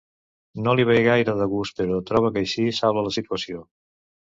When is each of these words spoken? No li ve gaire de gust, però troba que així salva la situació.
No 0.67 0.71
li 0.79 0.85
ve 0.89 0.95
gaire 1.07 1.35
de 1.41 1.47
gust, 1.51 1.77
però 1.83 2.01
troba 2.09 2.33
que 2.39 2.43
així 2.47 2.67
salva 2.81 3.07
la 3.11 3.15
situació. 3.21 3.65